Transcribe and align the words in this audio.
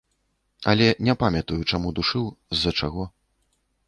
Але 0.71 0.85
не 1.07 1.13
памятаю, 1.23 1.57
чаму 1.71 1.91
душыў, 1.99 2.25
з-за 2.57 2.73
чаго. 2.81 3.03